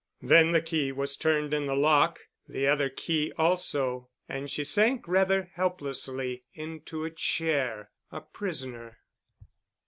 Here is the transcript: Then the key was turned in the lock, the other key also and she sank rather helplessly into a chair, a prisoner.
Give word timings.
Then 0.23 0.51
the 0.51 0.63
key 0.63 0.91
was 0.91 1.15
turned 1.15 1.53
in 1.53 1.67
the 1.67 1.75
lock, 1.75 2.21
the 2.49 2.65
other 2.65 2.89
key 2.89 3.31
also 3.37 4.09
and 4.27 4.49
she 4.49 4.63
sank 4.63 5.07
rather 5.07 5.51
helplessly 5.53 6.43
into 6.55 7.05
a 7.05 7.11
chair, 7.11 7.91
a 8.11 8.21
prisoner. 8.21 8.97